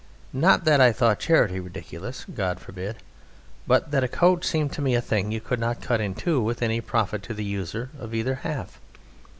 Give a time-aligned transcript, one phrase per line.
[0.33, 2.95] Not that I thought charity ridiculous God forbid!
[3.67, 6.41] but that a coat seemed to me a thing you could not cut in two
[6.41, 8.79] with any profit to the user of either half.